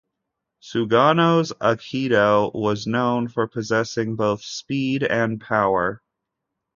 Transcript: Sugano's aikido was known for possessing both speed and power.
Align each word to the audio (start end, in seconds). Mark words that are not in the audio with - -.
Sugano's 0.63 1.53
aikido 1.61 2.51
was 2.55 2.87
known 2.87 3.27
for 3.27 3.47
possessing 3.47 4.15
both 4.15 4.41
speed 4.41 5.03
and 5.03 5.39
power. 5.39 6.01